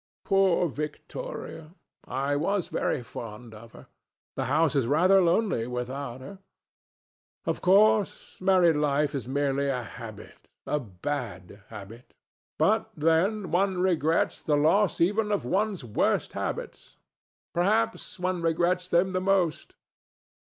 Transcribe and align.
Poor 0.25 0.67
Victoria! 0.67 1.75
I 2.05 2.35
was 2.35 2.69
very 2.69 3.03
fond 3.03 3.53
of 3.53 3.73
her. 3.73 3.85
The 4.35 4.45
house 4.45 4.75
is 4.75 4.87
rather 4.87 5.21
lonely 5.21 5.67
without 5.67 6.21
her. 6.21 6.39
Of 7.45 7.61
course, 7.61 8.41
married 8.41 8.77
life 8.77 9.13
is 9.13 9.27
merely 9.27 9.67
a 9.67 9.83
habit, 9.83 10.47
a 10.65 10.79
bad 10.79 11.61
habit. 11.67 12.15
But 12.57 12.89
then 12.97 13.51
one 13.51 13.79
regrets 13.79 14.41
the 14.41 14.57
loss 14.57 14.99
even 14.99 15.31
of 15.31 15.45
one's 15.45 15.83
worst 15.85 16.33
habits. 16.33 16.97
Perhaps 17.53 18.17
one 18.17 18.41
regrets 18.41 18.89
them 18.89 19.13
the 19.13 19.21
most. 19.21 19.75